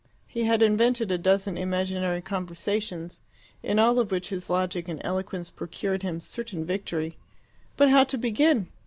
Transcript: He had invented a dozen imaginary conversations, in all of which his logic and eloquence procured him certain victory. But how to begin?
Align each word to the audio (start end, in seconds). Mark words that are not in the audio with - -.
He 0.25 0.45
had 0.45 0.63
invented 0.63 1.11
a 1.11 1.19
dozen 1.19 1.59
imaginary 1.59 2.23
conversations, 2.23 3.21
in 3.61 3.77
all 3.77 3.99
of 3.99 4.09
which 4.09 4.29
his 4.29 4.49
logic 4.49 4.87
and 4.89 4.99
eloquence 5.03 5.51
procured 5.51 6.01
him 6.01 6.19
certain 6.19 6.65
victory. 6.65 7.17
But 7.77 7.91
how 7.91 8.05
to 8.05 8.17
begin? 8.17 8.69